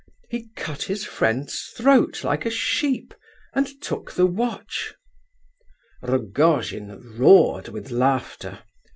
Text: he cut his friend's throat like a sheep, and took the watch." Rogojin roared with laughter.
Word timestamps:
he 0.31 0.49
cut 0.55 0.81
his 0.81 1.05
friend's 1.05 1.71
throat 1.77 2.23
like 2.23 2.43
a 2.43 2.49
sheep, 2.49 3.13
and 3.53 3.67
took 3.83 4.11
the 4.11 4.25
watch." 4.25 4.95
Rogojin 6.01 7.19
roared 7.19 7.67
with 7.67 7.91
laughter. 7.91 8.63